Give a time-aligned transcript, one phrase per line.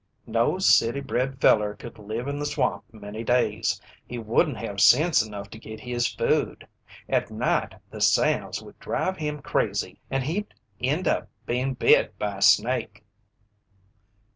[0.25, 3.79] "No city bred feller could live in the swamp many days.
[4.07, 6.67] He wouldn't have sense enough to git his food;
[7.07, 12.37] at night the sounds would drive him crazy, and he'd end up bein' bit by
[12.37, 13.05] a snake."